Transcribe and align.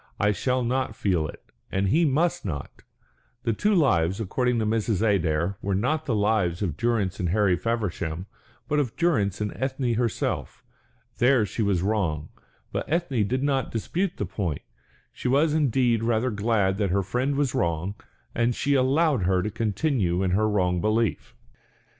"I 0.19 0.31
shall 0.31 0.63
not 0.63 0.95
feel 0.95 1.27
it, 1.27 1.43
and 1.71 1.89
he 1.89 2.05
must 2.05 2.43
not." 2.43 2.81
The 3.43 3.53
two 3.53 3.75
lives, 3.75 4.19
according 4.19 4.57
to 4.57 4.65
Mrs. 4.65 5.03
Adair, 5.07 5.59
were 5.61 5.75
not 5.75 6.07
the 6.07 6.15
lives 6.15 6.63
of 6.63 6.75
Durrance 6.75 7.19
and 7.19 7.29
Harry 7.29 7.55
Feversham, 7.55 8.25
but 8.67 8.79
of 8.79 8.95
Durrance 8.97 9.41
and 9.41 9.53
Ethne 9.55 9.93
herself. 9.93 10.63
There 11.19 11.45
she 11.45 11.61
was 11.61 11.83
wrong; 11.83 12.29
but 12.71 12.91
Ethne 12.91 13.27
did 13.27 13.43
not 13.43 13.69
dispute 13.69 14.17
the 14.17 14.25
point, 14.25 14.63
she 15.13 15.27
was 15.27 15.53
indeed 15.53 16.01
rather 16.03 16.31
glad 16.31 16.79
that 16.79 16.89
her 16.89 17.03
friend 17.03 17.35
was 17.35 17.53
wrong, 17.53 17.93
and 18.33 18.55
she 18.55 18.73
allowed 18.73 19.21
her 19.25 19.43
to 19.43 19.51
continue 19.51 20.23
in 20.23 20.31
her 20.31 20.49
wrong 20.49 20.81
belief. 20.81 21.35